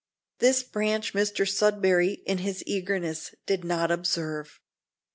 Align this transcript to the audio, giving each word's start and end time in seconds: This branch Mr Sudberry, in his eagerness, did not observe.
This 0.39 0.63
branch 0.63 1.13
Mr 1.13 1.47
Sudberry, 1.47 2.23
in 2.25 2.39
his 2.39 2.63
eagerness, 2.65 3.35
did 3.45 3.63
not 3.63 3.91
observe. 3.91 4.59